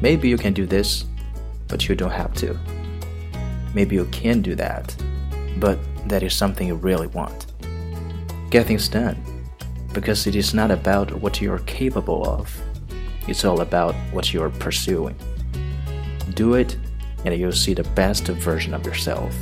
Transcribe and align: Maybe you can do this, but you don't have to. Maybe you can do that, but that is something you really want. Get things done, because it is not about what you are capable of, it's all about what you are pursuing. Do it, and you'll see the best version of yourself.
Maybe 0.00 0.28
you 0.28 0.36
can 0.36 0.52
do 0.52 0.66
this, 0.66 1.04
but 1.68 1.88
you 1.88 1.94
don't 1.94 2.10
have 2.10 2.34
to. 2.34 2.58
Maybe 3.74 3.96
you 3.96 4.04
can 4.06 4.42
do 4.42 4.54
that, 4.54 4.94
but 5.58 5.78
that 6.08 6.22
is 6.22 6.34
something 6.34 6.68
you 6.68 6.74
really 6.74 7.08
want. 7.08 7.52
Get 8.50 8.66
things 8.66 8.88
done, 8.88 9.16
because 9.92 10.26
it 10.26 10.36
is 10.36 10.54
not 10.54 10.70
about 10.70 11.12
what 11.20 11.40
you 11.40 11.52
are 11.52 11.60
capable 11.60 12.26
of, 12.28 12.54
it's 13.26 13.44
all 13.44 13.60
about 13.60 13.94
what 14.12 14.32
you 14.32 14.42
are 14.42 14.50
pursuing. 14.50 15.16
Do 16.34 16.54
it, 16.54 16.76
and 17.24 17.34
you'll 17.36 17.52
see 17.52 17.74
the 17.74 17.82
best 17.94 18.28
version 18.28 18.72
of 18.74 18.86
yourself. 18.86 19.34